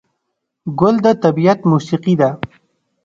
[0.79, 2.29] ګل د طبیعت موسیقي ده.